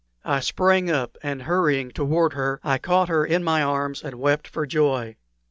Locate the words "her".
2.33-2.59, 3.07-3.23